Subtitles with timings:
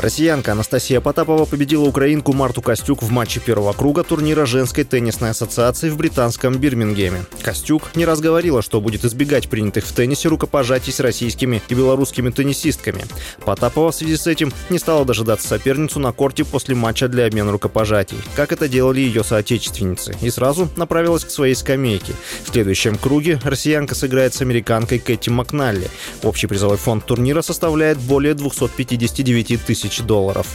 [0.00, 5.90] Россиянка Анастасия Потапова победила украинку Марту Костюк в матче первого круга турнира женской теннисной ассоциации
[5.90, 7.26] в британском Бирмингеме.
[7.42, 12.30] Костюк не раз говорила, что будет избегать принятых в теннисе рукопожатий с российскими и белорусскими
[12.30, 13.04] теннисистками.
[13.44, 17.52] Потапова в связи с этим не стала дожидаться соперницу на корте после матча для обмена
[17.52, 22.14] рукопожатий, как это делали ее соотечественницы, и сразу направилась к своей скамейке.
[22.46, 25.90] В следующем круге россиянка сыграет с американкой Кэти Макналли.
[26.22, 30.46] Общий призовой фонд турнира составляет более 259 тысяч тысяч долларов.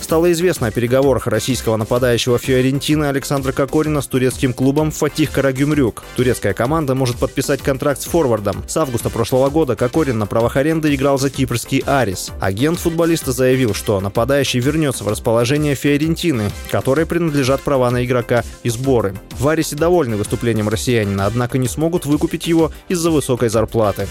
[0.00, 6.04] Стало известно о переговорах российского нападающего Фиорентины Александра Кокорина с турецким клубом Фатих Карагюмрюк.
[6.14, 8.62] Турецкая команда может подписать контракт с форвардом.
[8.68, 12.32] С августа прошлого года Кокорин на правах аренды играл за кипрский Арис.
[12.38, 18.68] Агент футболиста заявил, что нападающий вернется в расположение Фиорентины, которой принадлежат права на игрока и
[18.68, 19.14] сборы.
[19.38, 24.06] В Арисе довольны выступлением россиянина, однако не смогут выкупить его из-за высокой зарплаты.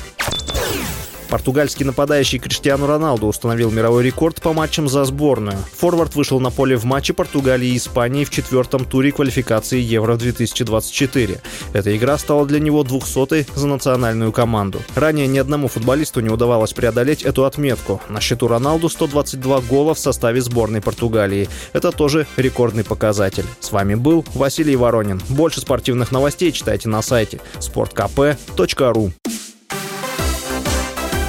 [1.34, 5.58] Португальский нападающий Криштиану Роналду установил мировой рекорд по матчам за сборную.
[5.80, 11.40] Форвард вышел на поле в матче Португалии и Испании в четвертом туре квалификации Евро-2024.
[11.74, 14.84] Эта игра стала для него 200-й за национальную команду.
[14.94, 18.00] Ранее ни одному футболисту не удавалось преодолеть эту отметку.
[18.10, 21.50] На счету Роналду 122 гола в составе сборной Португалии.
[21.74, 23.46] Это тоже рекордный показатель.
[23.60, 25.20] С вами был Василий Воронин.
[25.30, 29.12] Больше спортивных новостей читайте на сайте sportkp.ru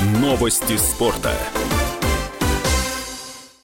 [0.05, 1.33] Новости спорта.